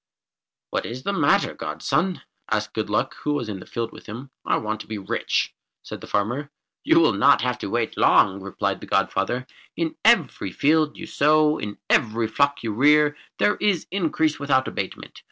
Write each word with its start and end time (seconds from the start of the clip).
"What 0.71 0.83
is 0.87 1.03
the 1.03 1.13
matter, 1.13 1.53
Godson?" 1.53 2.21
asked 2.49 2.73
Good 2.73 2.89
Luck, 2.89 3.13
who 3.21 3.33
was 3.33 3.43
with 3.43 3.49
him 3.51 3.57
in 3.57 3.59
the 3.59 3.67
field. 3.67 4.23
"I 4.47 4.57
want 4.57 4.79
to 4.81 4.87
be 4.87 4.97
rich," 4.97 5.53
said 5.83 6.01
the 6.01 6.07
farmer. 6.07 6.49
"You 6.83 6.99
will 6.99 7.13
not 7.13 7.41
have 7.43 7.59
to 7.59 7.69
wait 7.69 7.95
long," 7.95 8.41
replied 8.41 8.81
the 8.81 8.87
godfather. 8.87 9.45
"In 9.77 9.95
every 10.03 10.51
field 10.51 10.97
you 10.97 11.05
sow, 11.05 11.59
in 11.59 11.77
every 11.87 12.27
flock 12.27 12.63
you 12.63 12.73
rear 12.73 13.15
there 13.37 13.57
is 13.57 13.85
increase 13.91 14.39
without 14.39 14.67
abatement. 14.67 15.19